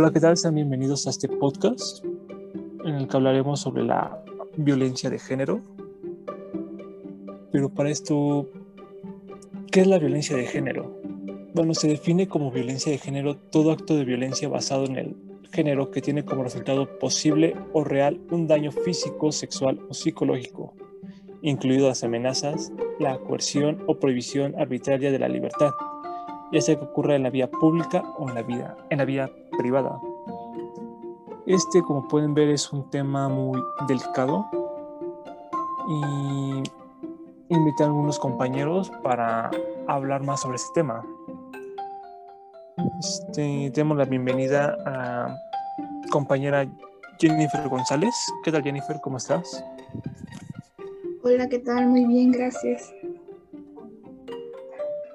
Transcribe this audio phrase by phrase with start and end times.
[0.00, 0.34] Hola, ¿qué tal?
[0.38, 2.02] Sean bienvenidos a este podcast
[2.86, 4.24] en el que hablaremos sobre la
[4.56, 5.60] violencia de género.
[7.52, 8.48] Pero para esto,
[9.70, 10.98] ¿qué es la violencia de género?
[11.52, 15.16] Bueno, se define como violencia de género todo acto de violencia basado en el
[15.52, 20.72] género que tiene como resultado posible o real un daño físico, sexual o psicológico,
[21.42, 25.72] incluido las amenazas, la coerción o prohibición arbitraria de la libertad,
[26.52, 29.30] ya sea que ocurra en la vía pública o en la, vida, en la vía
[29.60, 30.00] privada.
[31.44, 34.46] Este, como pueden ver, es un tema muy delicado
[35.86, 36.62] y
[37.50, 39.50] invité a algunos compañeros para
[39.86, 41.04] hablar más sobre este tema.
[43.00, 45.36] Este, demos la bienvenida a
[46.10, 46.66] compañera
[47.18, 48.14] Jennifer González.
[48.42, 48.98] ¿Qué tal Jennifer?
[49.02, 49.62] ¿Cómo estás?
[51.22, 51.86] Hola, ¿qué tal?
[51.86, 52.94] Muy bien, gracias.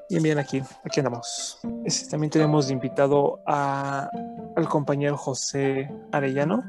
[0.08, 1.60] Bien, bien, aquí, aquí andamos.
[1.84, 4.08] Este, también tenemos de invitado a,
[4.56, 6.64] al compañero José Arellano.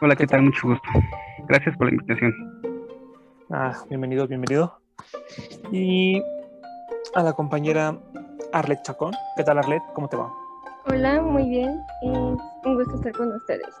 [0.00, 0.42] Hola, ¿qué, tal?
[0.42, 0.88] Mucho gusto.
[1.48, 2.32] Gracias por la invitación.
[3.50, 4.80] Ah, bienvenido, bienvenido.
[5.72, 6.22] Y
[7.14, 7.98] a la compañera
[8.52, 9.12] Arlet Chacón.
[9.36, 9.82] ¿Qué tal, Arlet?
[9.94, 10.32] ¿Cómo te va?
[10.86, 11.80] Hola, muy bien.
[12.02, 13.74] un gusto estar con ustedes.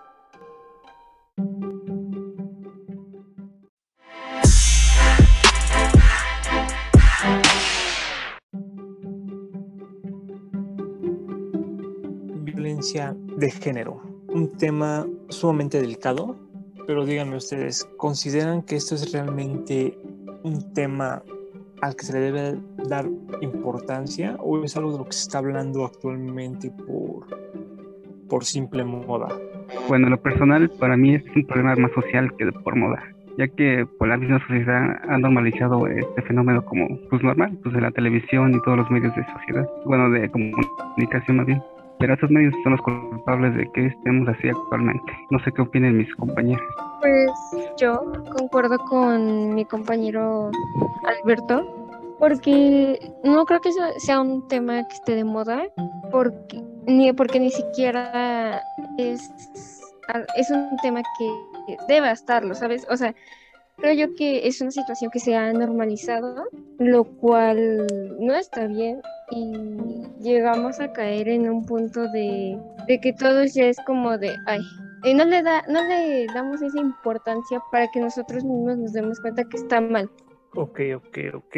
[12.92, 14.02] De género.
[14.26, 16.36] Un tema sumamente delicado,
[16.88, 19.96] pero díganme ustedes, ¿consideran que esto es realmente
[20.42, 21.22] un tema
[21.82, 23.06] al que se le debe dar
[23.42, 27.28] importancia o es algo de lo que se está hablando actualmente por,
[28.28, 29.28] por simple moda?
[29.86, 33.04] Bueno, lo personal para mí es un problema más social que por moda,
[33.38, 37.82] ya que por la misma sociedad ha normalizado este fenómeno como pues normal, pues de
[37.82, 41.62] la televisión y todos los medios de sociedad, bueno, de comunicación más bien.
[42.00, 45.12] Pero esos medios son los culpables de que estemos así actualmente.
[45.30, 46.66] No sé qué opinen mis compañeros.
[47.00, 47.30] Pues
[47.78, 48.02] yo
[48.36, 50.50] concuerdo con mi compañero
[51.04, 55.62] Alberto, porque no creo que sea un tema que esté de moda,
[56.10, 58.62] porque ni porque ni siquiera
[58.96, 59.30] es,
[60.36, 62.86] es un tema que debe estarlo, ¿sabes?
[62.90, 63.14] O sea,
[63.80, 66.48] creo yo que es una situación que se ha normalizado,
[66.78, 67.86] lo cual
[68.18, 69.52] no está bien y
[70.20, 74.60] llegamos a caer en un punto de, de que todo ya es como de, ay,
[75.04, 79.18] y no le da, no le damos esa importancia para que nosotros mismos nos demos
[79.20, 80.10] cuenta que está mal.
[80.54, 81.56] Ok, ok, ok.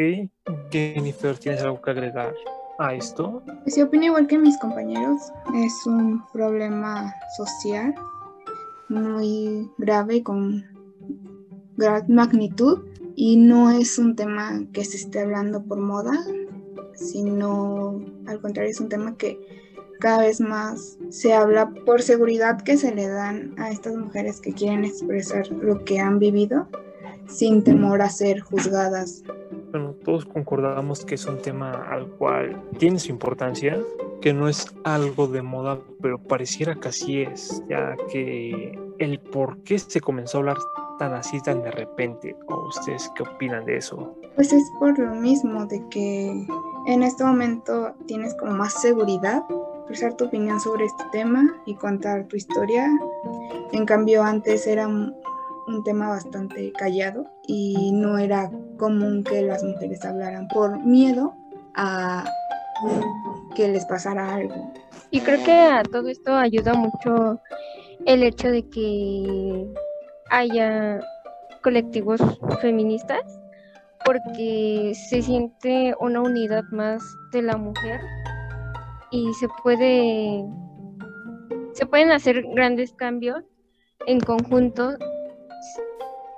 [0.71, 2.33] Jennifer, ¿tienes algo que agregar
[2.79, 3.43] a esto?
[3.63, 5.31] Pues yo opino igual que mis compañeros.
[5.55, 7.93] Es un problema social
[8.89, 10.63] muy grave con
[11.77, 12.83] gran magnitud
[13.15, 16.13] y no es un tema que se esté hablando por moda,
[16.93, 19.39] sino al contrario es un tema que
[19.99, 24.53] cada vez más se habla por seguridad que se le dan a estas mujeres que
[24.53, 26.67] quieren expresar lo que han vivido
[27.27, 29.23] sin temor a ser juzgadas.
[29.71, 33.79] Bueno, todos concordamos que es un tema al cual tiene su importancia,
[34.21, 39.57] que no es algo de moda, pero pareciera que así es, ya que el por
[39.63, 40.57] qué se comenzó a hablar
[41.03, 44.15] tan así, tan de repente, ¿o ustedes qué opinan de eso?
[44.35, 46.47] Pues es por lo mismo, de que
[46.87, 49.43] en este momento tienes como más seguridad
[49.79, 52.87] expresar tu opinión sobre este tema y contar tu historia.
[53.73, 55.13] En cambio, antes era un,
[55.83, 61.33] tema bastante callado y no era común que las mujeres hablaran por miedo
[61.73, 62.23] a
[63.55, 64.71] que les pasara algo.
[65.11, 67.41] Y creo que a todo esto ayuda mucho
[68.05, 69.67] el hecho de que
[70.33, 70.99] haya
[71.61, 72.19] colectivos
[72.59, 73.21] feministas
[74.03, 78.01] porque se siente una unidad más de la mujer
[79.11, 80.43] y se puede
[81.73, 83.43] se pueden hacer grandes cambios
[84.07, 84.97] en conjunto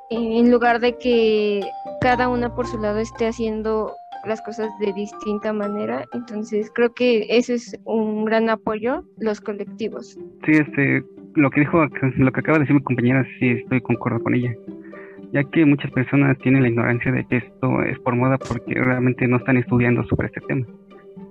[0.10, 1.62] en lugar de que
[2.02, 3.94] cada una por su lado esté haciendo
[4.26, 6.06] las cosas de distinta manera.
[6.14, 10.18] Entonces creo que eso es un gran apoyo, los colectivos.
[10.46, 11.04] Sí, este,
[11.36, 14.54] lo que dijo, lo que acaba de decir mi compañera, sí estoy concuerdo con ella,
[15.32, 19.28] ya que muchas personas tienen la ignorancia de que esto es por moda porque realmente
[19.28, 20.66] no están estudiando sobre este tema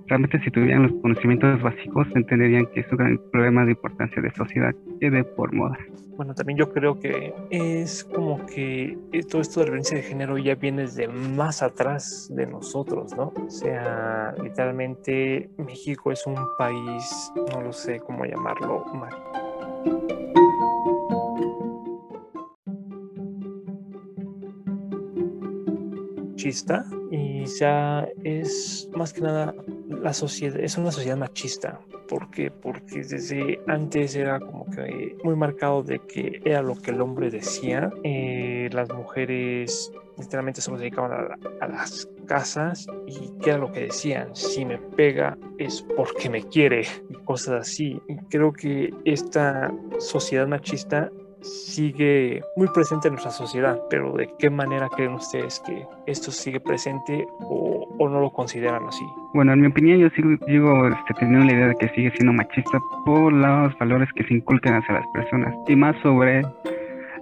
[0.07, 4.31] realmente si tuvieran los conocimientos básicos entenderían que es un gran problema de importancia de
[4.31, 5.77] sociedad que de por moda.
[6.15, 8.97] Bueno, también yo creo que es como que
[9.29, 13.33] todo esto de violencia de género ya viene desde más atrás de nosotros, ¿no?
[13.35, 18.85] O sea, literalmente México es un país, no lo sé cómo llamarlo,
[26.45, 29.55] chista y ya es más que nada
[29.89, 31.79] la sociedad, es una sociedad machista.
[32.07, 32.51] ¿Por qué?
[32.51, 37.31] Porque desde antes era como que muy marcado de que era lo que el hombre
[37.31, 37.89] decía.
[38.03, 43.81] Eh, las mujeres literalmente solo se dedicaban a, las casas y qué era lo que
[43.81, 44.35] decían.
[44.35, 48.01] Si me pega es porque me quiere y cosas así.
[48.07, 51.09] Y creo que esta sociedad machista
[51.45, 56.59] sigue muy presente en nuestra sociedad, pero ¿de qué manera creen ustedes que esto sigue
[56.59, 59.05] presente o, no lo consideran así?
[59.33, 62.33] Bueno, en mi opinión yo sigo, sigo este, teniendo la idea de que sigue siendo
[62.33, 66.43] machista por los valores que se inculcan hacia las personas y más sobre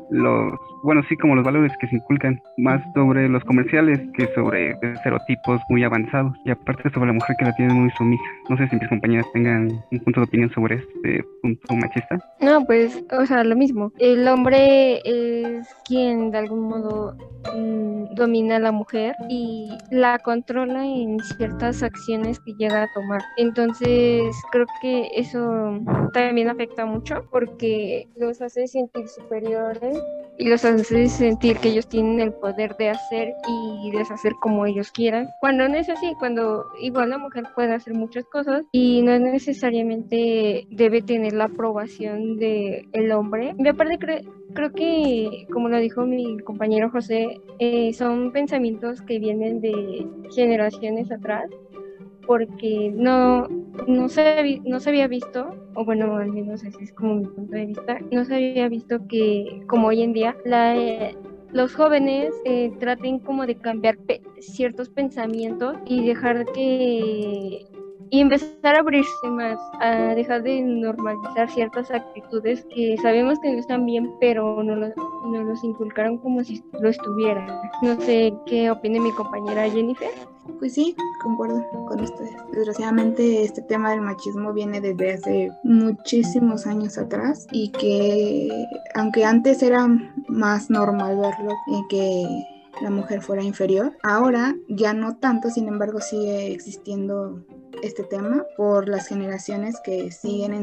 [0.10, 0.54] los,
[0.84, 5.62] bueno, sí, como los valores que se inculcan, más sobre los comerciales que sobre estereotipos
[5.70, 8.24] muy avanzados y aparte sobre la mujer que la tiene muy sumisa.
[8.50, 12.20] No sé si mis compañeras tengan un punto de opinión sobre este punto machista.
[12.42, 13.94] No, pues, o sea, lo mismo.
[13.98, 17.16] El hombre es quien de algún modo
[17.56, 23.22] mmm, domina a la mujer y la controla en ciertas acciones que llega a tomar.
[23.38, 25.80] Entonces, creo que eso
[26.12, 29.98] también afecta mucho porque los hace sentir superiores
[30.38, 34.92] y los hace sentir que ellos tienen el poder de hacer y deshacer como ellos
[34.92, 35.30] quieran.
[35.40, 40.68] Cuando no es así, cuando igual la mujer puede hacer muchas cosas y no necesariamente
[40.70, 43.56] debe tener la aprobación del el hombre.
[43.58, 43.98] Y aparte
[44.54, 51.12] creo que, como lo dijo mi compañero José, eh, son pensamientos que vienen de generaciones
[51.12, 51.50] atrás
[52.26, 53.48] porque no,
[53.88, 57.56] no, se, no se había visto, o bueno, al menos ese es como mi punto
[57.56, 61.16] de vista, no se había visto que como hoy en día la, eh,
[61.52, 67.66] los jóvenes eh, traten como de cambiar pe ciertos pensamientos y dejar que
[68.14, 73.58] y empezar a abrirse más, a dejar de normalizar ciertas actitudes que sabemos que no
[73.58, 74.90] están bien, pero no, lo,
[75.26, 77.48] no los inculcaron como si lo estuvieran.
[77.82, 80.12] No sé qué opine mi compañera Jennifer.
[80.60, 82.36] Pues sí, concuerdo con ustedes.
[82.52, 88.50] Desgraciadamente este tema del machismo viene desde hace muchísimos años atrás y que
[88.96, 89.88] aunque antes era
[90.28, 92.46] más normal verlo, y que
[92.82, 97.46] la mujer fuera inferior, ahora ya no tanto, sin embargo sigue existiendo
[97.82, 100.54] este tema por las generaciones que siguen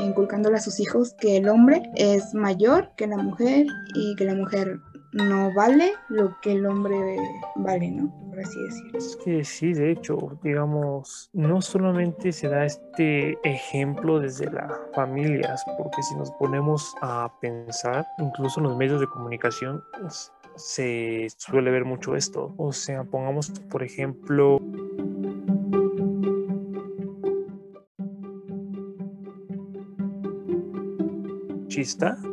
[0.00, 4.34] inculcándole a sus hijos que el hombre es mayor que la mujer y que la
[4.34, 4.80] mujer
[5.12, 7.16] no vale lo que el hombre
[7.56, 8.12] vale, ¿no?
[8.28, 8.98] Por así decirlo.
[8.98, 15.64] Es que sí, de hecho, digamos, no solamente se da este ejemplo desde las familias,
[15.76, 19.82] porque si nos ponemos a pensar, incluso en los medios de comunicación,
[20.56, 22.54] se suele ver mucho esto.
[22.56, 24.58] O sea, pongamos, por ejemplo,
[31.78, 32.27] machista y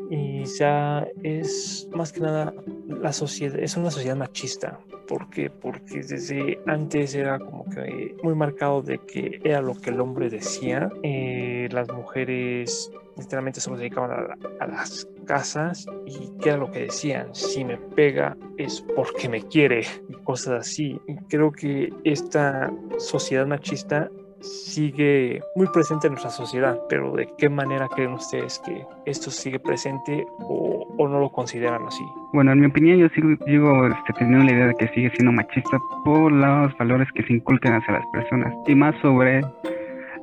[0.45, 2.53] ya es más que nada
[2.87, 4.79] la sociedad, es una sociedad machista.
[5.07, 5.49] ¿Por qué?
[5.49, 10.29] Porque desde antes era como que muy marcado de que era lo que el hombre
[10.29, 10.89] decía.
[11.03, 16.81] Eh, las mujeres literalmente se dedicaban a, a, las casas y qué era lo que
[16.81, 17.33] decían.
[17.33, 20.99] Si me pega es porque me quiere y cosas así.
[21.07, 24.09] Y creo que esta sociedad machista
[24.45, 29.59] sigue muy presente en nuestra sociedad, pero ¿de qué manera creen ustedes que esto sigue
[29.59, 32.03] presente o, no lo consideran así?
[32.33, 35.31] Bueno, en mi opinión yo sigo, sigo este, teniendo la idea de que sigue siendo
[35.31, 39.41] machista por los valores que se inculcan hacia las personas y más sobre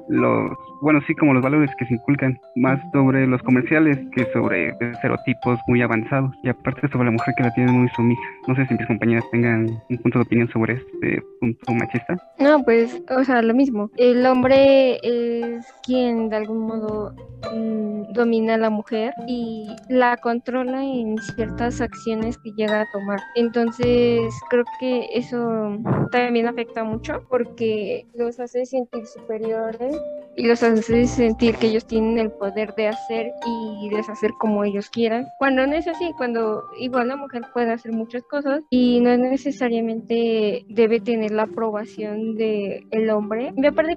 [0.08, 0.50] los,
[0.82, 5.58] bueno, sí, como los valores que se inculcan, más sobre los comerciales que sobre estereotipos
[5.68, 8.20] muy avanzados y aparte sobre la mujer que la tiene muy sumisa.
[8.48, 12.16] No sé si mis compañeras tengan un punto de opinión sobre este punto machista.
[12.40, 13.90] No, pues, o sea, lo mismo.
[13.96, 17.14] El hombre es quien de algún modo
[17.54, 23.20] mmm, domina a la mujer y la controla en ciertas acciones que llega a tomar.
[23.36, 25.78] Entonces, creo que eso
[26.10, 29.96] también afecta mucho porque los hace sentir superiores
[30.36, 34.88] y los hace sentir que ellos tienen el poder de hacer y deshacer como ellos
[34.90, 35.26] quieran.
[35.38, 40.64] Cuando no es así, cuando igual la mujer puede hacer muchas cosas y no necesariamente
[40.68, 43.52] debe tener la aprobación del el hombre.
[43.56, 43.96] Y aparte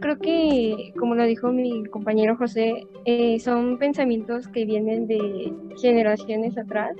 [0.00, 6.56] creo que, como lo dijo mi compañero José, eh, son pensamientos que vienen de generaciones
[6.58, 6.96] atrás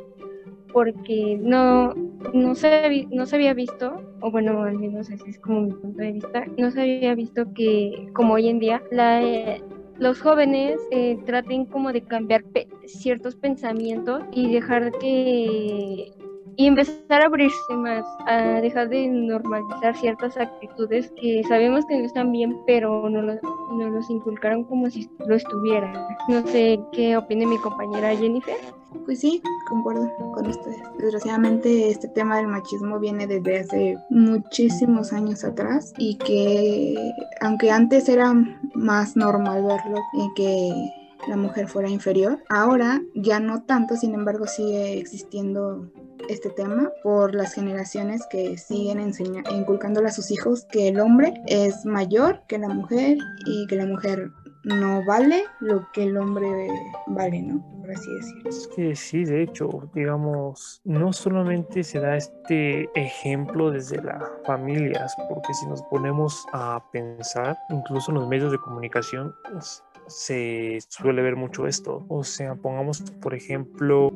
[0.73, 1.95] porque no,
[2.33, 6.03] no, se, no se había visto, o bueno, al menos ese es como mi punto
[6.03, 9.62] de vista, no se había visto que como hoy en día la, eh,
[9.99, 12.45] los jóvenes eh, traten como de cambiar
[12.87, 16.12] ciertos pensamientos y dejar que
[16.57, 22.05] y empezar a abrirse más, a dejar de normalizar ciertas actitudes que sabemos que no
[22.05, 23.35] están bien, pero no, lo,
[23.73, 25.95] no los inculcaron como si lo estuvieran.
[26.29, 28.57] No sé qué opine mi compañera Jennifer.
[29.04, 30.82] Pues sí, concuerdo con ustedes.
[30.99, 38.09] Desgraciadamente este tema del machismo viene desde hace muchísimos años atrás y que aunque antes
[38.09, 38.35] era
[38.75, 40.73] más normal verlo y que
[41.28, 45.90] la mujer fuera inferior, ahora ya no tanto, sin embargo sigue existiendo
[46.28, 49.12] este tema por las generaciones que siguen
[49.50, 53.87] inculcándole a sus hijos que el hombre es mayor que la mujer y que la
[53.87, 54.30] mujer
[54.64, 56.69] no vale lo que el hombre
[57.07, 57.64] vale, ¿no?
[57.81, 58.50] Por así decirlo.
[58.50, 65.17] Es que sí, de hecho, digamos, no solamente se da este ejemplo desde las familias,
[65.29, 71.23] porque si nos ponemos a pensar, incluso en los medios de comunicación, pues, se suele
[71.23, 72.05] ver mucho esto.
[72.09, 74.11] O sea, pongamos, por ejemplo,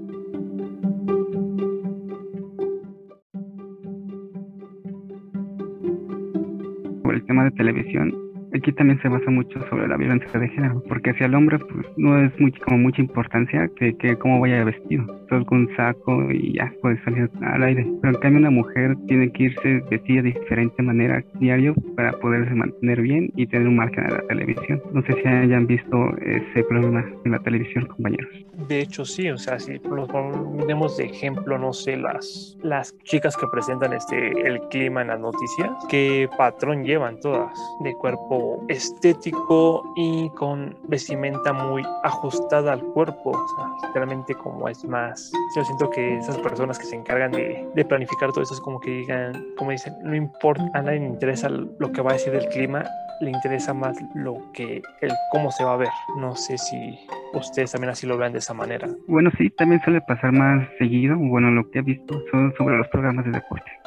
[7.02, 10.82] por el tema de televisión, aquí también se basa mucho sobre la violencia de género,
[10.88, 14.64] porque hacia el hombre pues no es muy, como mucha importancia que, que cómo vaya
[14.64, 18.96] vestido, todo con saco y ya puede salir al aire, pero en cambio una mujer
[19.08, 23.76] tiene que irse vestida de diferente manera diario para poderse mantener bien y tener un
[23.76, 24.82] margen en la televisión.
[24.92, 28.30] No sé si hayan visto ese problema en la televisión, compañeros.
[28.68, 33.36] De hecho sí, o sea, si los ponemos de ejemplo, no sé, las, las chicas
[33.36, 39.82] que presentan este, el clima en las noticias, qué patrón llevan todas de cuerpo estético
[39.96, 45.90] y con vestimenta muy ajustada al cuerpo, o sea, literalmente como es más, yo siento
[45.90, 49.32] que esas personas que se encargan de, de planificar todo eso es como que digan,
[49.56, 52.84] como dicen, no importa, a nadie le interesa lo que va a decir del clima,
[53.20, 55.88] le interesa más lo que, el cómo se va a ver.
[56.16, 56.98] No sé si
[57.32, 58.88] ustedes también así lo vean de esa manera.
[59.06, 61.16] Bueno, sí, también suele pasar más seguido.
[61.16, 63.83] Bueno, lo que he visto son sobre los programas de deporte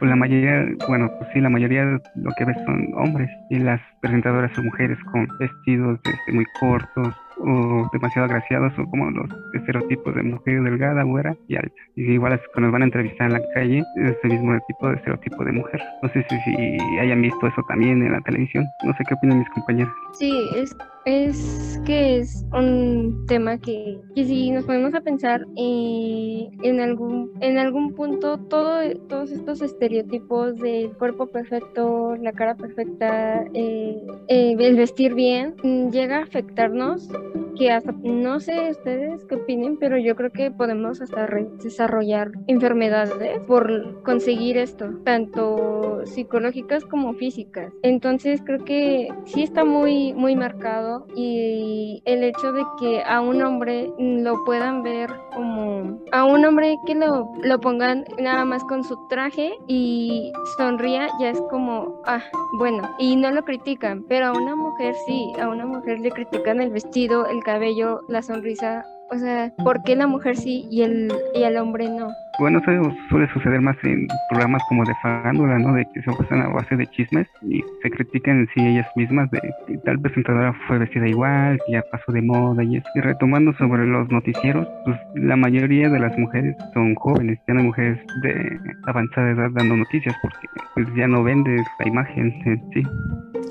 [0.00, 3.58] pues la mayoría, bueno, pues sí, la mayoría de lo que ves son hombres y
[3.58, 9.28] las presentadoras son mujeres con vestidos este, muy cortos o demasiado agraciados o como los
[9.52, 11.74] estereotipos de mujer delgada, güera y alta.
[11.96, 14.96] Y igual cuando nos van a entrevistar en la calle es el mismo tipo de
[14.96, 15.82] estereotipo de mujer.
[16.02, 18.64] No sé si, si hayan visto eso también en la televisión.
[18.84, 19.92] No sé qué opinan mis compañeros.
[20.14, 26.50] Sí, es es que es un tema que, que si nos ponemos a pensar eh,
[26.62, 33.44] en algún en algún punto todo, todos estos estereotipos del cuerpo perfecto, la cara perfecta,
[33.54, 37.08] eh, eh, el vestir bien, mm, llega a afectarnos
[37.56, 41.26] que hasta, no sé ustedes qué opinen, pero yo creo que podemos hasta
[41.62, 47.72] desarrollar enfermedades por conseguir esto, tanto psicológicas como físicas.
[47.82, 53.42] Entonces creo que sí está muy, muy marcado y el hecho de que a un
[53.42, 58.84] hombre lo puedan ver como a un hombre que lo, lo pongan nada más con
[58.84, 62.22] su traje y sonría ya es como ah
[62.58, 66.60] bueno y no lo critican pero a una mujer sí a una mujer le critican
[66.60, 71.12] el vestido el cabello la sonrisa o sea, ¿por qué la mujer sí y el,
[71.34, 72.08] y el hombre no?
[72.40, 75.74] Bueno, eso suele suceder más en programas como de farándula, ¿no?
[75.74, 79.30] De que se basan a base de chismes y se critican en sí ellas mismas
[79.30, 82.88] de que tal presentadora fue vestida igual, que ya pasó de moda y eso.
[82.94, 87.64] Y retomando sobre los noticieros, pues la mayoría de las mujeres son jóvenes, ya no
[87.64, 92.82] mujeres de avanzada edad dando noticias porque pues ya no vende la imagen en sí.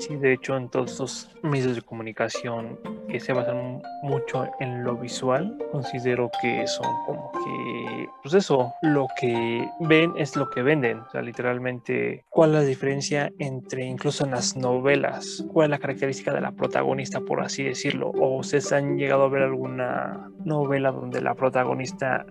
[0.00, 2.78] Sí, de hecho, en todos estos medios de comunicación
[3.08, 9.08] que se basan mucho en lo visual, considero que son como que, pues eso, lo
[9.20, 11.00] que ven es lo que venden.
[11.00, 15.44] O sea, literalmente, ¿cuál es la diferencia entre incluso en las novelas?
[15.52, 18.10] ¿Cuál es la característica de la protagonista, por así decirlo?
[18.10, 22.24] ¿O ustedes han llegado a ver alguna novela donde la protagonista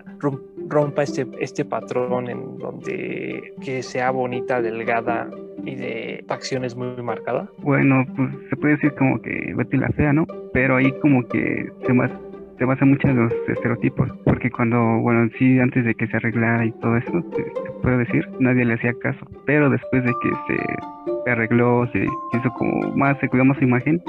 [0.68, 5.29] rompa este, este patrón en donde que sea bonita, delgada
[5.65, 7.50] y de facciones muy marcadas?
[7.60, 10.25] Bueno, pues se puede decir como que Betty la Fea, ¿no?
[10.53, 12.12] Pero ahí como que se más
[12.60, 16.66] se basa mucho en los estereotipos, porque cuando, bueno, sí, antes de que se arreglara
[16.66, 21.32] y todo eso, se, puede decir, nadie le hacía caso, pero después de que se,
[21.32, 24.01] arregló, se hizo como más, se cuidó más su imagen,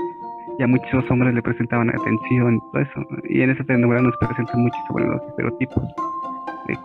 [0.58, 4.62] ya muchos hombres le presentaban atención y todo eso, y en esa telenovela nos presentan
[4.62, 5.84] mucho sobre los estereotipos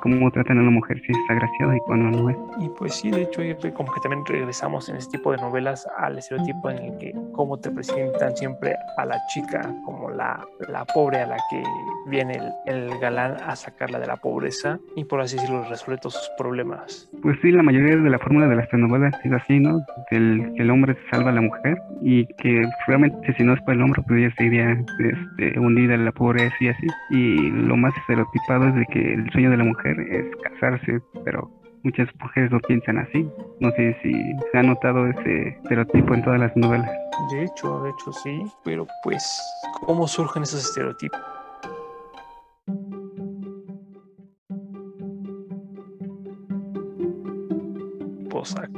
[0.02, 2.38] cómo tratan a una mujer, si es agraciada y cuando no es.
[2.60, 3.42] Y pues sí, de hecho,
[3.74, 7.58] como que también regresamos en este tipo de novelas al estereotipo en el que cómo
[7.58, 10.40] te presentan siempre a la chica como la,
[10.70, 11.64] la pobre a la que
[12.08, 16.30] viene el, galán a sacarla de la pobreza y por así decirlo resuelve todos sus
[16.38, 17.10] problemas.
[17.22, 19.82] Pues sí, la mayoría de la fórmula de las telenovelas es así, ¿no?
[20.12, 23.82] El, el hombre salva a la mujer y que realmente si no es por el
[23.82, 26.88] hombre pues ella seguiría este, hundida en la pobreza y así.
[27.10, 31.50] Y lo más estereotipado es de que el sueño de la mujer es casarse, pero
[31.84, 33.30] muchas mujeres no piensan así.
[33.60, 34.14] No sé si
[34.52, 36.92] se ha notado ese estereotipo en todas las novelas.
[37.32, 39.42] De hecho, de hecho sí, pero pues,
[39.86, 41.35] ¿cómo surgen esos estereotipos?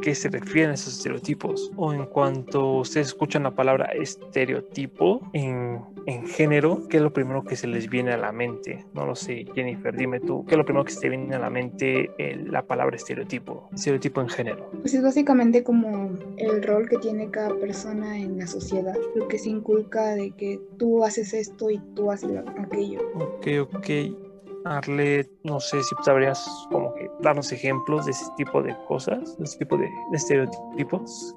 [0.01, 6.25] Qué se refieren esos estereotipos o en cuanto ustedes escuchan la palabra estereotipo en, en
[6.27, 8.85] género, ¿qué es lo primero que se les viene a la mente?
[8.93, 11.39] No lo sé, Jennifer, dime tú, ¿qué es lo primero que se te viene a
[11.39, 12.11] la mente
[12.45, 13.69] la palabra estereotipo?
[13.73, 14.69] Estereotipo en género.
[14.81, 19.37] Pues es básicamente como el rol que tiene cada persona en la sociedad, lo que
[19.37, 22.99] se inculca de que tú haces esto y tú haces aquello.
[23.15, 24.26] Ok, ok.
[24.67, 29.43] Arlet, no sé si sabrías como que darnos ejemplos de ese tipo de cosas, de
[29.43, 31.35] ese tipo de, estereotipos.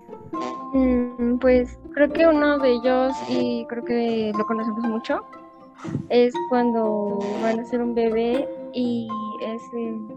[0.73, 5.25] Mm, pues creo que uno de ellos, y creo que lo conocemos mucho,
[6.09, 9.09] es cuando van a ser un bebé y
[9.43, 9.63] es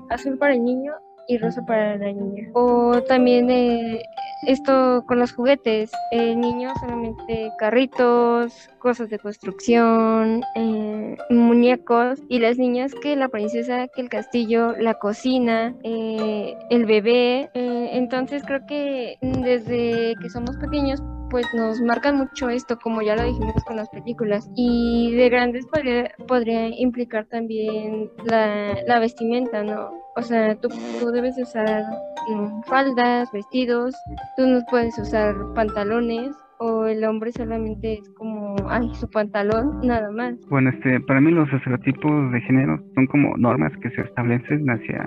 [0.10, 0.93] azul para el niño
[1.27, 2.50] y rosa para la niña.
[2.53, 4.03] O también eh,
[4.48, 12.58] esto con los juguetes, el niño solamente carritos, cosas de construcción, eh, muñecos y las
[12.58, 17.50] niñas que la princesa, que el castillo, la cocina, eh, el bebé.
[17.53, 21.01] entonces creo que desde que somos pequeños
[21.34, 24.48] pues nos marcan mucho esto, como ya lo dijimos con las películas.
[24.56, 29.90] Y de grandes podría, podría implicar también la, la vestimenta, ¿no?
[30.16, 31.86] O sea, tú, tú debes usar
[32.30, 33.96] mm, faldas, vestidos,
[34.38, 40.12] tú no puedes usar pantalones o el hombre solamente es como, ay, su pantalón, nada
[40.12, 40.36] más.
[40.50, 45.04] Bueno, este, para mí los estereotipos de género son como normas que se establecen hacia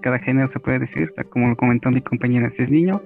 [0.00, 3.00] cada género, se puede decir, como lo comentó mi compañera, si es niño,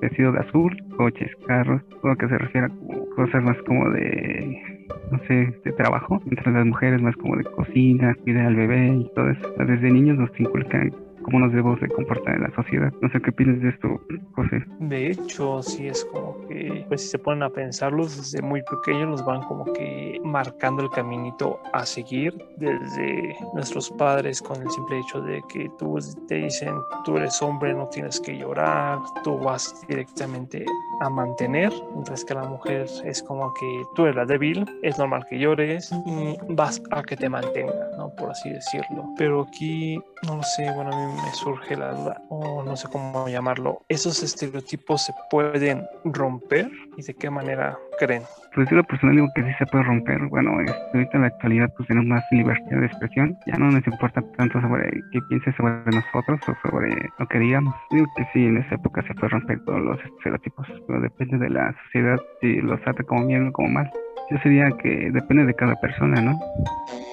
[0.00, 4.78] vestido de azul, coches, carros, todo lo que se refiere a cosas más como de
[5.10, 9.10] no sé, de trabajo, entre las mujeres más como de cocina, cuidar al bebé y
[9.14, 9.54] todo eso.
[9.58, 10.92] Desde niños nos inculcan
[11.28, 12.90] cómo nos debemos de comportar en la sociedad.
[13.02, 14.00] No sé qué opinas de esto,
[14.32, 14.64] José.
[14.80, 19.10] De hecho, sí es como que, pues si se ponen a pensarlos desde muy pequeños,
[19.10, 25.00] los van como que marcando el caminito a seguir desde nuestros padres con el simple
[25.00, 29.84] hecho de que tú te dicen, tú eres hombre, no tienes que llorar, tú vas
[29.86, 30.64] directamente
[31.00, 35.26] a mantener, mientras que la mujer es como que tú eres la débil, es normal
[35.28, 38.10] que llores y vas a que te mantenga, ¿no?
[38.16, 39.04] Por así decirlo.
[39.16, 42.88] Pero aquí, no lo sé, bueno, a mí me surge la duda, o no sé
[42.88, 48.22] cómo llamarlo, ¿esos estereotipos se pueden romper y de qué manera creen?
[48.54, 50.18] Pues yo lo personal digo que sí se puede romper.
[50.28, 53.38] Bueno, este, ahorita en la actualidad pues tenemos más libertad de expresión.
[53.46, 57.74] Ya no nos importa tanto sobre qué piense sobre nosotros o sobre lo que digamos.
[57.90, 60.66] Digo que sí, en esa época se puede romper todos los estereotipos.
[60.86, 63.90] Pero depende de la sociedad si los trata como bien o como mal.
[64.30, 66.38] Yo sería que depende de cada persona, ¿no?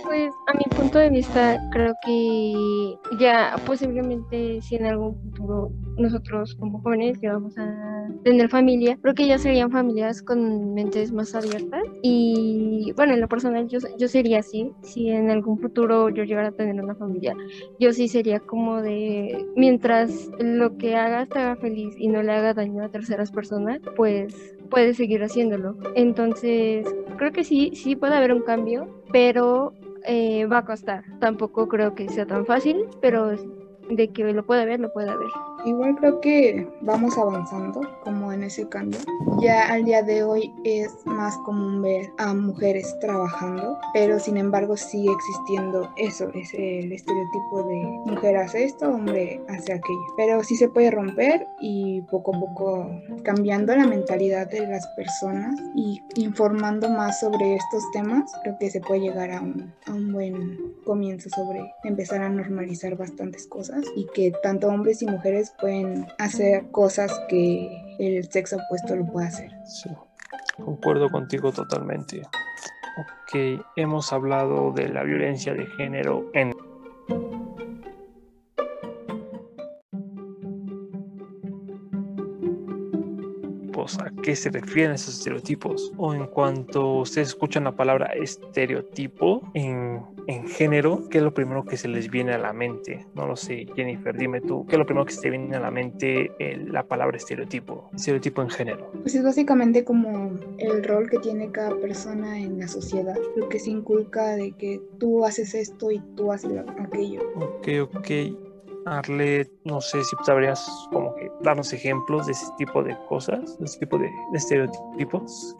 [0.03, 6.55] Pues a mi punto de vista creo que ya posiblemente si en algún futuro nosotros
[6.55, 11.83] como jóvenes vamos a tener familia, creo que ya serían familias con mentes más abiertas
[12.03, 16.49] y bueno, en lo personal yo, yo sería así, si en algún futuro yo llegara
[16.49, 17.35] a tener una familia,
[17.79, 22.31] yo sí sería como de mientras lo que hagas te haga feliz y no le
[22.31, 25.75] haga daño a terceras personas, pues puedes seguir haciéndolo.
[25.95, 26.85] Entonces,
[27.17, 29.73] creo que sí, sí puede haber un cambio, pero
[30.05, 31.03] eh, va a costar.
[31.19, 33.31] Tampoco creo que sea tan fácil, pero
[33.89, 35.29] de que lo puede ver, lo puede ver.
[35.65, 38.99] Igual creo que vamos avanzando como en ese cambio.
[39.41, 44.77] Ya al día de hoy es más común ver a mujeres trabajando, pero sin embargo
[44.77, 50.05] sigue existiendo eso, es el estereotipo de mujer hace esto, hombre hace aquello.
[50.15, 52.89] Pero sí se puede romper y poco a poco
[53.23, 58.79] cambiando la mentalidad de las personas y informando más sobre estos temas, creo que se
[58.79, 64.07] puede llegar a un, a un buen comienzo sobre empezar a normalizar bastantes cosas y
[64.13, 69.51] que tanto hombres y mujeres pueden hacer cosas que el sexo opuesto lo puede hacer.
[69.65, 69.89] Sí,
[70.63, 72.21] concuerdo contigo totalmente.
[72.97, 76.53] Ok, hemos hablado de la violencia de género en
[83.99, 85.91] a qué se refieren esos estereotipos.
[85.97, 91.63] O en cuanto ustedes escuchan la palabra estereotipo en, en género, ¿qué es lo primero
[91.65, 93.05] que se les viene a la mente?
[93.13, 95.59] No lo sé, Jennifer, dime tú, ¿qué es lo primero que se te viene a
[95.59, 96.31] la mente
[96.67, 97.89] la palabra estereotipo?
[97.93, 98.91] Estereotipo en género.
[99.01, 103.59] Pues es básicamente como el rol que tiene cada persona en la sociedad, lo que
[103.59, 107.21] se inculca de que tú haces esto y tú haces aquello.
[107.35, 108.11] Ok, ok.
[108.85, 113.65] Arlet, no sé si sabrías como que darnos ejemplos de ese tipo de cosas, de
[113.65, 115.55] ese tipo de, estereotipos.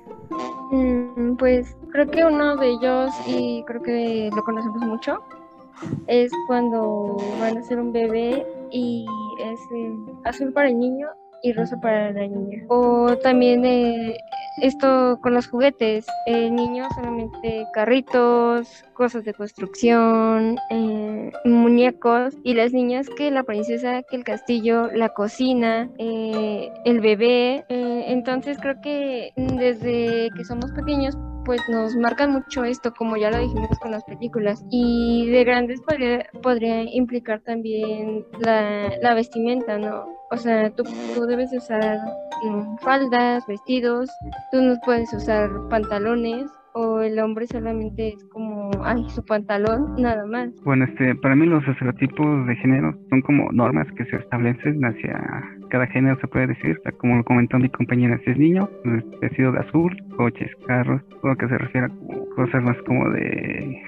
[0.72, 5.20] Mm, pues creo que uno de ellos, y creo que lo conocemos mucho,
[6.08, 9.06] es cuando van a ser un bebé y
[9.40, 9.60] es
[10.24, 11.10] azul para el niño
[11.46, 12.64] y rosa para la niña.
[12.70, 14.18] O también eh,
[14.62, 22.74] esto con los juguetes, el niño solamente carritos, cosas de construcción, eh, muñecos y las
[22.74, 27.64] niñas que la princesa, que el castillo, la cocina, eh, el bebé.
[27.70, 33.40] entonces creo que desde que somos pequeños pues nos marcan mucho esto, como ya lo
[33.40, 34.66] dijimos con las películas.
[34.70, 40.06] Y de grandes podría, podría implicar también la, la, vestimenta, ¿no?
[40.32, 42.00] O sea, tú, tú debes usar
[42.44, 44.10] mm, faldas, vestidos,
[44.52, 50.26] tú no puedes usar pantalones o el hombre solamente es como, ay, su pantalón, nada
[50.26, 50.50] más.
[50.66, 55.18] Bueno, este, para mí los estereotipos de género son como normas que se establecen hacia
[55.76, 59.52] cada género, se puede decir, como lo comentó mi compañera, si es niño, pues, vestido
[59.52, 63.82] de azul, coches, carros, todo lo que se refiere a cosas más como de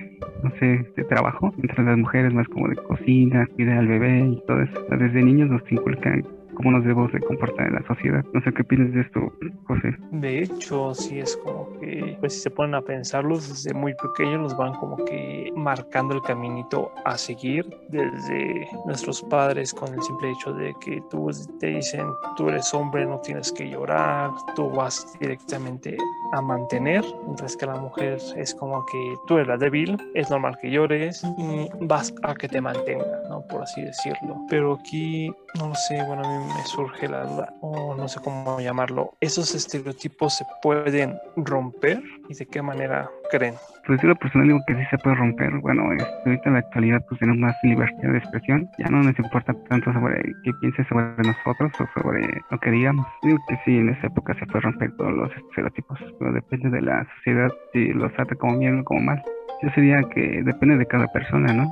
[0.43, 4.43] no sé, de trabajo, mientras las mujeres más como de cocina, cuidar al bebé y
[4.45, 4.85] todo eso.
[4.99, 6.25] Desde niños nos inculcan
[6.57, 8.25] cómo nos debemos de comportar en la sociedad.
[8.33, 9.31] No sé qué opinas de esto,
[9.67, 9.95] José.
[10.11, 14.41] De hecho, sí es como que, pues si se ponen a pensarlos desde muy pequeños,
[14.41, 20.31] nos van como que marcando el caminito a seguir desde nuestros padres con el simple
[20.31, 25.15] hecho de que tú te dicen, tú eres hombre, no tienes que llorar, tú vas
[25.19, 25.95] directamente
[26.33, 30.57] a mantener, mientras que la mujer es como que tú eres la débil, es normal
[30.59, 33.41] que llores y vas a que te mantenga, ¿no?
[33.41, 34.37] Por así decirlo.
[34.49, 38.19] Pero aquí, no lo sé, bueno, a mí me surge la duda, o no sé
[38.23, 43.55] cómo llamarlo, ¿esos estereotipos se pueden romper y de qué manera creen?
[43.85, 45.49] Pues yo lo personal digo que sí se puede romper.
[45.61, 48.69] Bueno, este, ahorita en la actualidad pues tenemos más libertad de expresión.
[48.77, 53.07] Ya no nos importa tanto sobre qué piense sobre nosotros o sobre lo que digamos.
[53.23, 56.81] Digo que sí, en esa época se puede romper todos los estereotipos, pero depende de
[56.81, 59.23] la sociedad si los trata como bien o como mal.
[59.61, 61.71] Yo sería que depende de cada persona, ¿no?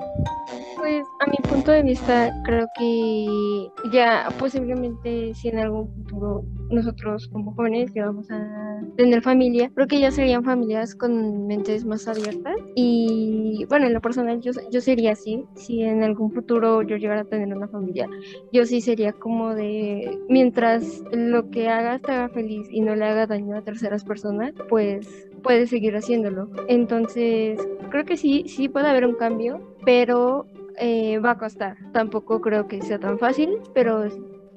[0.77, 7.27] Pues a mi punto de vista creo que ya posiblemente si en algún futuro nosotros
[7.27, 12.07] como jóvenes que vamos a tener familia, creo que ya serían familias con mentes más
[12.07, 16.97] abiertas y bueno, en lo personal yo, yo sería así, si en algún futuro yo
[16.97, 18.09] llegara a tener una familia,
[18.51, 23.05] yo sí sería como de mientras lo que hagas te haga feliz y no le
[23.05, 26.49] haga daño a terceras personas, pues puedes seguir haciéndolo.
[26.67, 27.59] Entonces,
[27.91, 30.47] creo que sí, sí puede haber un cambio, pero
[30.79, 31.77] eh, va a costar.
[31.93, 34.05] Tampoco creo que sea tan fácil, pero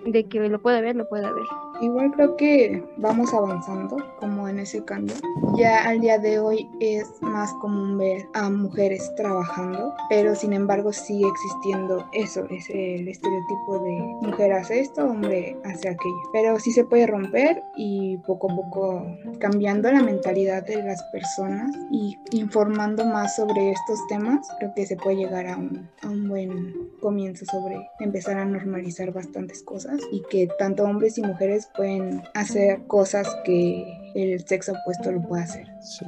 [0.07, 1.45] de que lo puede ver, lo puede ver.
[1.81, 5.15] Igual creo que vamos avanzando como en ese cambio.
[5.57, 10.93] Ya al día de hoy es más común ver a mujeres trabajando, pero sin embargo
[10.93, 16.19] sigue existiendo eso, es el estereotipo de mujer hace esto, hombre hace aquello.
[16.33, 19.07] Pero sí se puede romper y poco a poco
[19.39, 24.97] cambiando la mentalidad de las personas y informando más sobre estos temas, creo que se
[24.97, 30.23] puede llegar a un, a un buen comienzo sobre empezar a normalizar bastantes cosas y
[30.31, 35.67] que tanto hombres y mujeres pueden hacer cosas que el sexo opuesto lo puede hacer.
[35.81, 36.07] Sí,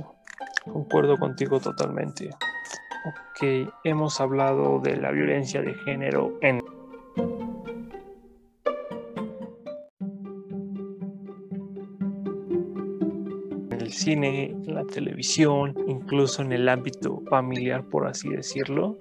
[0.65, 2.31] concuerdo contigo totalmente.
[3.07, 6.61] Ok, hemos hablado de la violencia de género en
[13.71, 18.99] el cine, en la televisión, incluso en el ámbito familiar, por así decirlo.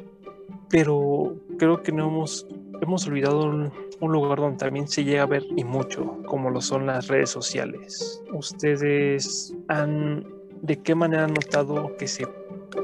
[0.69, 2.47] Pero creo que no hemos,
[2.81, 6.85] hemos olvidado un lugar donde también se llega a ver y mucho, como lo son
[6.85, 8.21] las redes sociales.
[8.33, 10.25] ¿Ustedes han,
[10.61, 12.27] de qué manera han notado que, se,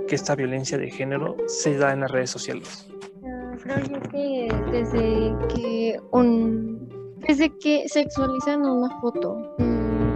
[0.08, 2.88] que esta violencia de género se da en las redes sociales?
[3.21, 9.56] Uh, creo que desde que un, desde que sexualizan una foto.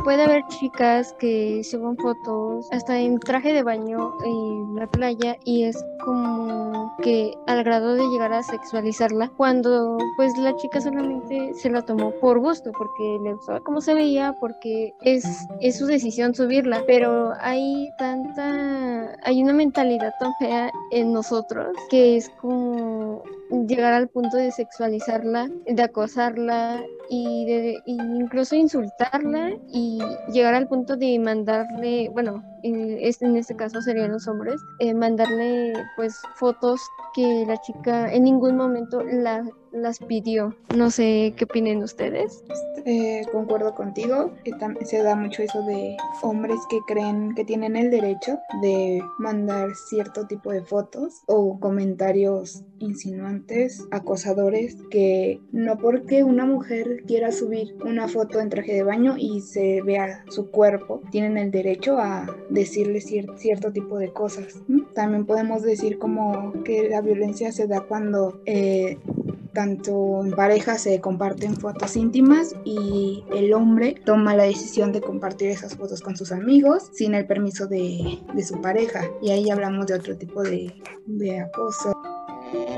[0.03, 5.63] Puede haber chicas que suban fotos hasta en traje de baño en la playa y
[5.63, 11.69] es como que al grado de llegar a sexualizarla cuando pues la chica solamente se
[11.69, 15.25] la tomó por gusto porque le gustaba cómo se veía porque es,
[15.59, 16.83] es su decisión subirla.
[16.87, 23.23] Pero hay tanta hay una mentalidad tan fea en nosotros que es como
[23.67, 29.99] llegar al punto de sexualizarla, de acosarla y de incluso insultarla y
[30.31, 36.21] llegar al punto de mandarle, bueno, en este caso serían los hombres, eh, mandarle pues
[36.35, 36.81] fotos
[37.15, 40.55] que la chica en ningún momento la, las pidió.
[40.75, 42.43] No sé qué opinen ustedes.
[42.85, 44.53] Eh, concuerdo contigo, que
[44.85, 50.27] se da mucho eso de hombres que creen que tienen el derecho de mandar cierto
[50.27, 58.07] tipo de fotos o comentarios insinuantes, acosadores, que no porque una mujer quiera subir una
[58.07, 63.01] foto en traje de baño y se vea su cuerpo, tienen el derecho a decirle
[63.01, 64.61] cierto tipo de cosas.
[64.93, 68.41] También podemos decir como que la violencia se da cuando...
[68.45, 68.97] Eh,
[69.53, 75.49] tanto en pareja se comparten fotos íntimas y el hombre toma la decisión de compartir
[75.49, 79.01] esas fotos con sus amigos sin el permiso de, de su pareja.
[79.21, 80.73] Y ahí hablamos de otro tipo de,
[81.05, 81.93] de acoso.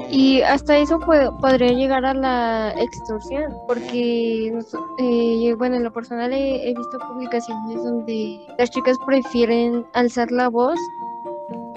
[0.10, 4.54] Y hasta eso podría llegar a la extorsión, porque,
[4.98, 10.78] eh, bueno, en lo personal he, visto publicaciones donde las chicas prefieren alzar la voz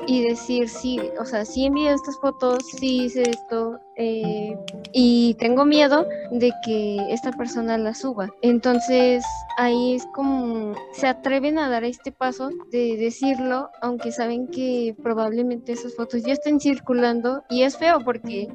[0.07, 4.57] y decir, sí, o sea, sí envié estas fotos, sí hice esto, eh,
[4.93, 8.29] y tengo miedo de que esta persona la suba.
[8.43, 9.25] Entonces,
[9.57, 15.73] ahí es como se atreven a dar este paso de decirlo, aunque saben que probablemente
[15.73, 18.49] esas fotos ya estén circulando, y es feo porque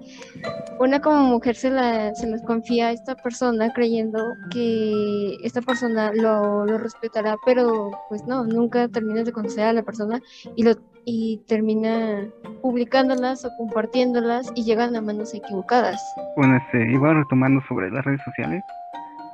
[0.80, 6.12] una como mujer se, la, se las confía a esta persona creyendo que esta persona
[6.13, 10.21] lo, lo respetará, pero pues no, nunca terminas de conocer a la persona
[10.56, 10.75] y lo
[11.06, 12.30] y termina
[12.62, 15.99] publicándolas o compartiéndolas y llegan a manos equivocadas.
[16.35, 18.63] Bueno, este, igual retomando sobre las redes sociales,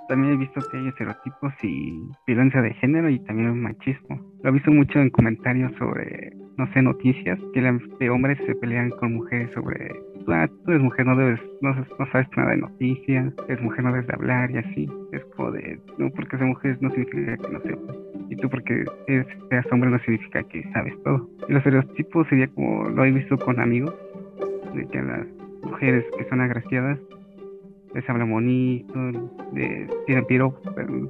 [0.07, 4.21] también he visto que hay estereotipos y violencia de género y también machismo.
[4.43, 8.91] Lo he visto mucho en comentarios sobre, no sé, noticias, que de hombres se pelean
[8.91, 9.91] con mujeres sobre,
[10.27, 13.91] ah, tú eres mujer, no debes, no, no sabes nada de noticias, eres mujer, no
[13.93, 14.89] debes de hablar y así.
[15.11, 15.51] Es como
[15.97, 17.93] no, porque ser mujer no significa que no sepa.
[18.29, 21.27] Y tú porque eres, seas hombre no significa que sabes todo.
[21.47, 23.93] Y los estereotipos sería como, lo he visto con amigos,
[24.73, 25.25] de que las
[25.65, 26.99] mujeres que son agraciadas
[27.95, 28.93] les habla bonito,
[29.53, 30.61] de, tienen piropos,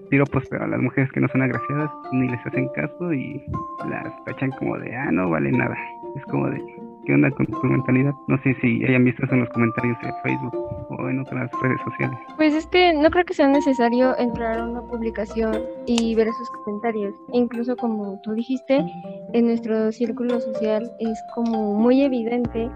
[0.09, 3.43] piropos, pero a las mujeres que no son agraciadas ni les hacen caso y
[3.89, 5.75] las tachan como de, ah, no vale nada.
[6.15, 6.63] Es como de,
[7.07, 8.13] ¿qué onda con tu mentalidad?
[8.27, 10.55] No sé si hayan visto eso en los comentarios de Facebook
[10.91, 12.19] o en otras redes sociales.
[12.37, 16.49] Pues es que no creo que sea necesario entrar a una publicación y ver esos
[16.51, 17.15] comentarios.
[17.33, 18.85] Incluso como tú dijiste,
[19.33, 22.69] en nuestro círculo social es como muy evidente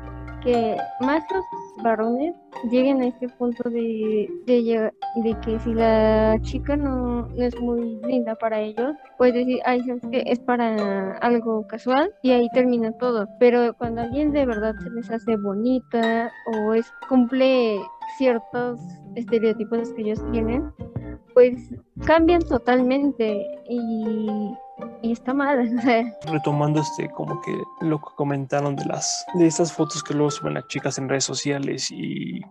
[0.44, 1.44] que más los
[1.84, 2.36] varones
[2.72, 4.92] lleguen a este punto de, de,
[5.24, 10.04] de que si la chica no, es muy linda para ellos, pues decir, ay, ¿sabes?
[10.12, 13.28] Es para algo casual y ahí termina todo.
[13.40, 17.80] Pero cuando alguien de verdad se les hace bonita o es cumple
[18.18, 18.80] ciertos
[19.16, 20.72] estereotipos que ellos tienen,
[21.34, 21.74] pues
[22.06, 24.28] cambian totalmente y,
[25.02, 25.70] y está mal.
[26.26, 30.56] retomando este como que lo que comentaron de las de estas fotos que luego suben
[30.56, 32.42] las chicas en redes sociales y,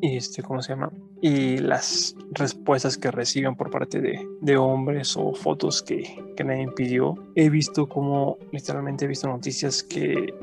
[0.00, 5.16] y este cómo se llama y las respuestas que reciben por parte de, de hombres
[5.16, 10.34] o fotos que, que nadie pidió he visto como literalmente he visto noticias que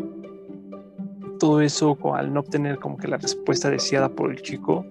[1.39, 4.86] todo eso al no obtener como que la respuesta deseada por el chico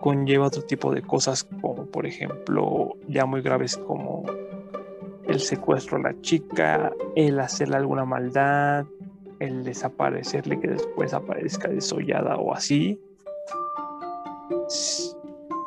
[0.00, 4.24] conlleva otro tipo de cosas como por ejemplo ya muy graves como
[5.28, 8.86] el secuestro a la chica, el hacerle alguna maldad,
[9.38, 13.00] el desaparecerle que después aparezca desollada o así.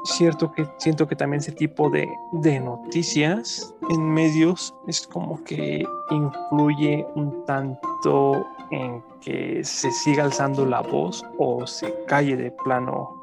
[0.03, 5.85] Cierto que siento que también ese tipo de, de noticias en medios es como que
[6.09, 13.15] influye un tanto en que se siga alzando la voz o se calle de plano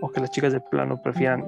[0.00, 1.46] o que las chicas de plano prefieran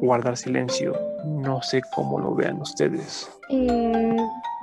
[0.00, 1.09] guardar silencio.
[1.24, 3.30] No sé cómo lo vean ustedes.
[3.48, 4.16] Eh,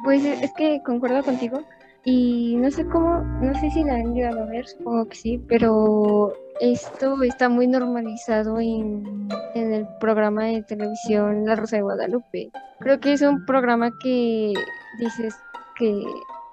[0.03, 1.61] pues e- es que concuerdo contigo
[2.03, 5.37] y no sé cómo, no sé si la han llegado a ver, supongo que sí,
[5.49, 12.49] pero esto está muy normalizado en, en el programa de televisión La Rosa de Guadalupe.
[12.79, 14.53] Creo que es un programa que
[14.99, 15.35] dices
[15.77, 16.03] que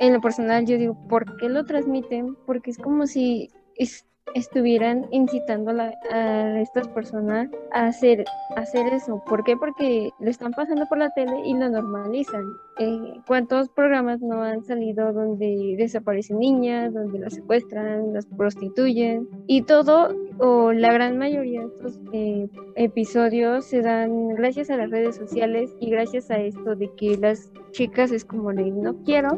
[0.00, 2.36] en lo personal yo digo, ¿por qué lo transmiten?
[2.46, 3.50] Porque es como si
[4.34, 8.24] estuvieran incitando a, estas personas a hacer,
[8.56, 9.22] a hacer eso.
[9.26, 9.56] ¿Por qué?
[9.56, 12.44] Porque lo están pasando por la tele y lo normalizan.
[12.78, 19.28] Eh, ¿Cuántos programas no han salido donde desaparecen niñas, donde las secuestran, las prostituyen?
[19.46, 24.90] Y todo, o la gran mayoría de estos eh, episodios se dan gracias a las
[24.90, 29.30] redes sociales y gracias a esto de que las chicas es como de no quiero,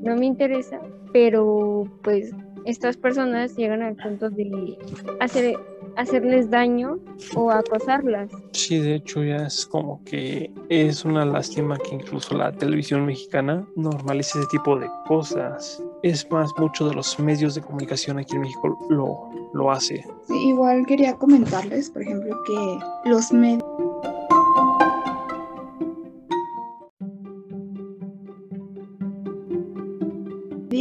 [0.00, 0.80] no me interesa,
[1.14, 2.32] pero pues
[2.64, 4.76] estas personas llegan al punto de
[5.20, 5.56] hacer,
[5.96, 6.98] hacerles daño
[7.36, 8.32] o acosarlas.
[8.50, 13.64] Sí, de hecho ya es como que es una lástima que incluso la televisión mexicana
[13.76, 15.80] normalice ese tipo de cosas.
[16.02, 20.04] Es más, muchos de los medios de comunicación aquí en México lo, lo hace.
[20.26, 23.62] Sí, igual quería comentarles, por ejemplo, que los medios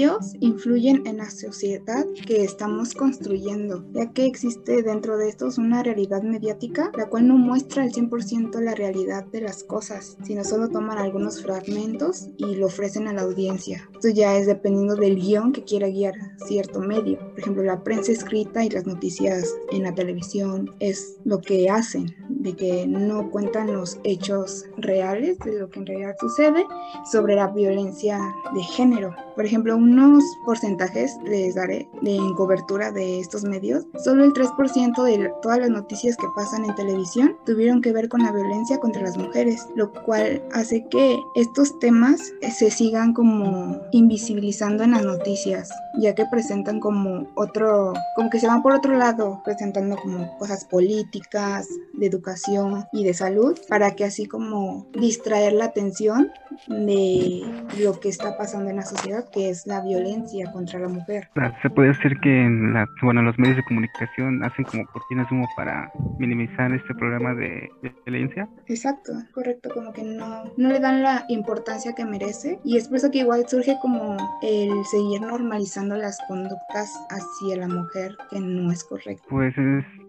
[0.03, 5.81] medios influyen en la sociedad que estamos construyendo, ya que existe dentro de estos una
[5.81, 10.69] realidad mediática, la cual no muestra al 100% la realidad de las cosas, sino solo
[10.69, 13.89] toman algunos fragmentos y lo ofrecen a la audiencia.
[13.93, 16.15] Esto ya es dependiendo del guion que quiera guiar
[16.47, 17.19] cierto medio.
[17.19, 22.13] Por ejemplo, la prensa escrita y las noticias en la televisión es lo que hacen,
[22.27, 26.65] de que no cuentan los hechos reales de lo que en realidad sucede
[27.09, 28.19] sobre la violencia
[28.53, 29.15] de género.
[29.35, 33.85] Por ejemplo, unos porcentajes les daré de en cobertura de estos medios.
[34.03, 38.23] Solo el 3% de todas las noticias que pasan en televisión tuvieron que ver con
[38.23, 44.83] la violencia contra las mujeres, lo cual hace que estos temas se sigan como invisibilizando
[44.83, 49.41] en las noticias, ya que presentan como otro, como que se van por otro lado,
[49.43, 55.65] presentando como cosas políticas, de educación y de salud, para que así como distraer la
[55.65, 56.31] atención
[56.67, 57.43] de
[57.79, 61.29] lo que está pasando en la sociedad, que es la violencia contra la mujer.
[61.61, 65.47] Se puede decir que en la, bueno, los medios de comunicación hacen como cortinas humo
[65.55, 67.69] para minimizar este problema de,
[68.05, 68.47] violencia.
[68.67, 72.97] Exacto, correcto, como que no, no le dan la importancia que merece y es por
[72.97, 78.71] eso que igual surge como el seguir normalizando las conductas hacia la mujer que no
[78.71, 79.25] es correcto.
[79.29, 79.53] Pues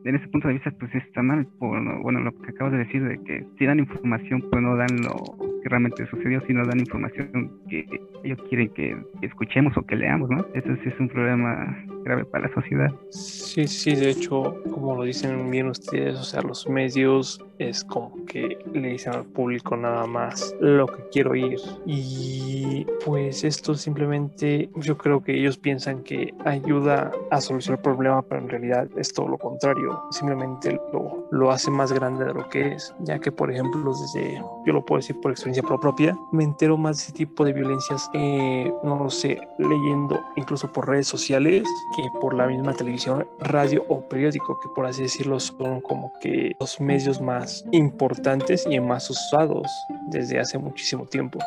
[0.04, 3.02] en ese punto de vista pues está mal por bueno lo que acabas de decir
[3.02, 5.14] de que si dan información pues no dan lo
[5.62, 7.86] que realmente sucedió sino dan información que
[8.22, 12.48] ellos quieren que escuchemos o que leamos no eso sí es un problema grave para
[12.48, 12.92] la sociedad.
[13.10, 18.24] Sí sí de hecho como lo dicen bien ustedes o sea los medios es como
[18.26, 21.58] que le dicen al público nada más lo que quiero oír.
[21.86, 28.22] Y pues esto simplemente yo creo que ellos piensan que ayuda a solucionar el problema
[28.22, 32.48] pero en realidad es todo lo contrario simplemente lo, lo hace más grande de lo
[32.48, 36.44] que es ya que por ejemplo desde yo lo puedo decir por experiencia propia me
[36.44, 41.68] entero más de ese tipo de violencias eh, no sé leyendo incluso por redes sociales
[41.96, 46.52] que por la misma televisión radio o periódico que por así decirlo son como que
[46.60, 49.68] los medios más importantes y más usados
[50.08, 51.38] desde hace muchísimo tiempo.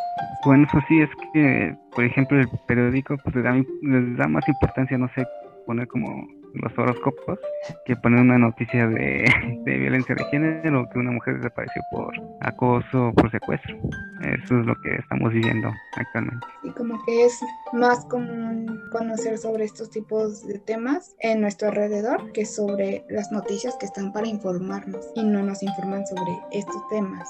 [0.45, 4.97] Bueno, eso sí es que, por ejemplo, el periódico pues, da, le da más importancia,
[4.97, 5.25] no sé,
[5.65, 7.39] poner como los horóscopos
[7.85, 9.25] que ponen una noticia de,
[9.65, 13.77] violencia de género que una mujer desapareció por acoso o por secuestro.
[14.21, 16.45] Eso es lo que estamos viviendo actualmente.
[16.63, 17.39] Y como que es
[17.73, 23.75] más común conocer sobre estos tipos de temas en nuestro alrededor que sobre las noticias
[23.77, 27.27] que están para informarnos y no nos informan sobre estos temas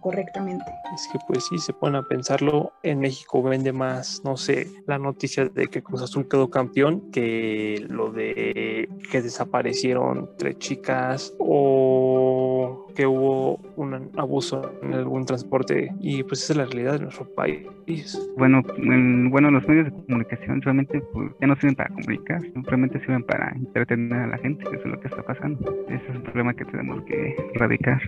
[0.00, 0.64] correctamente.
[0.94, 4.98] Es que pues sí, se pone a pensarlo, en México vende más, no sé, la
[4.98, 12.33] noticia de que Cruz Azul quedó campeón que lo de que desaparecieron tres chicas o
[12.94, 17.26] que hubo un abuso en algún transporte y pues esa es la realidad de nuestro
[17.34, 17.66] país.
[18.36, 18.62] Bueno,
[19.30, 23.52] bueno, los medios de comunicación realmente pues, ya no sirven para comunicar, simplemente sirven para
[23.52, 25.74] entretener a la gente, eso es lo que está pasando.
[25.88, 28.00] Ese es un problema que tenemos que erradicar.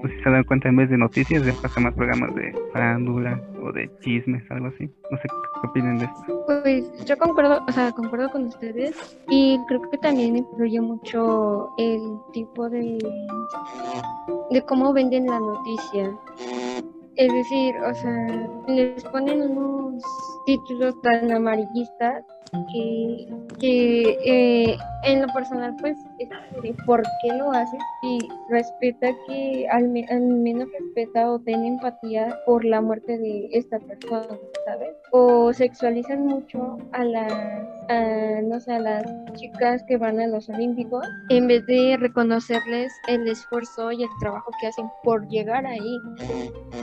[0.00, 3.40] Pues si se dan cuenta, en vez de noticias, ya pasa más programas de farándula
[3.72, 4.90] de chismes, algo así.
[5.10, 6.44] No sé qué opinan de esto.
[6.46, 12.00] Pues yo concuerdo, o sea, concuerdo con ustedes y creo que también influye mucho el
[12.32, 12.98] tipo de,
[14.50, 16.16] de cómo venden la noticia.
[17.16, 20.02] Es decir, o sea, les ponen unos
[20.46, 22.24] títulos tan amarillistas
[22.72, 25.98] que, que eh, en lo personal pues
[26.86, 32.80] por qué lo hace y respeta que al, menos respeta o tiene empatía por la
[32.80, 34.96] muerte de esta persona, ¿sabes?
[35.12, 41.06] O sexualizan mucho a las, no sé, a las chicas que van a los olímpicos
[41.28, 45.98] en vez de reconocerles el esfuerzo y el trabajo que hacen por llegar ahí.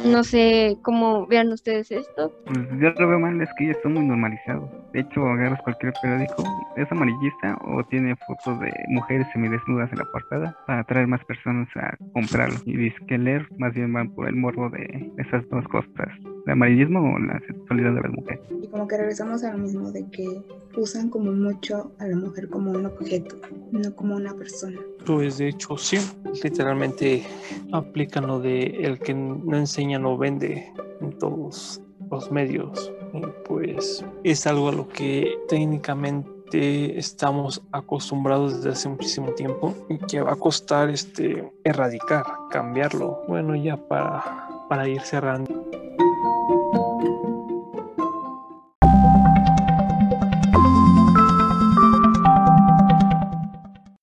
[0.06, 2.32] No sé cómo vean ustedes esto.
[2.46, 4.70] Pues yo lo veo mal, es que ya está muy normalizado.
[4.94, 6.44] De hecho, agarras cualquier periódico,
[6.76, 11.70] es amarillista o tiene fotos de mujeres semidesnudas en la portada para atraer más personas
[11.76, 12.58] a comprarlo.
[12.66, 16.10] Y dice que leer más bien van por el morbo de esas dos cosas,
[16.46, 18.42] el amarillismo o la sexualidad de la mujer.
[18.62, 20.28] Y como que regresamos a lo mismo de que
[20.76, 23.38] usan como mucho a la mujer como un objeto,
[23.72, 24.80] no como una persona.
[25.06, 26.00] Pues de hecho sí,
[26.44, 27.24] literalmente
[27.72, 32.92] aplican lo de el que no enseña no vende en todos los medios.
[33.46, 40.22] Pues es algo a lo que técnicamente estamos acostumbrados desde hace muchísimo tiempo y que
[40.22, 43.24] va a costar este erradicar, cambiarlo.
[43.28, 45.66] Bueno, ya para, para ir cerrando.